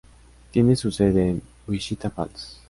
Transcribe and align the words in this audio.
Tiene 0.49 0.75
su 0.77 0.89
sede 0.89 1.29
en 1.29 1.43
Wichita 1.67 2.09
Falls. 2.09 2.57